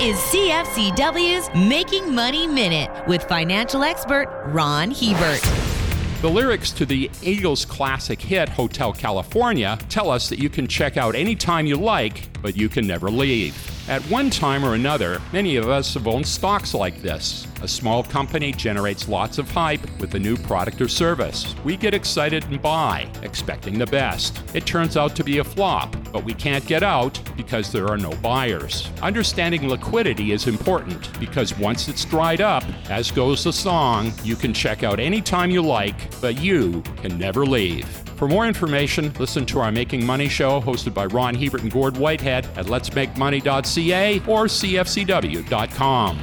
[0.00, 5.42] is CFCW's Making Money Minute with financial expert Ron Hebert.
[6.22, 10.96] The lyrics to the Eagles' classic hit, Hotel California, tell us that you can check
[10.96, 13.54] out anytime you like, but you can never leave.
[13.90, 17.46] At one time or another, many of us have owned stocks like this.
[17.60, 21.54] A small company generates lots of hype with a new product or service.
[21.62, 24.42] We get excited and buy, expecting the best.
[24.54, 27.96] It turns out to be a flop, but we can't get out because there are
[27.96, 28.90] no buyers.
[29.02, 34.52] Understanding liquidity is important because once it's dried up, as goes the song, you can
[34.52, 37.86] check out anytime you like, but you can never leave.
[38.16, 41.96] For more information, listen to our Making Money show hosted by Ron Hebert and Gord
[41.96, 46.18] Whitehead at letsmakemoney.ca or cfcw.com.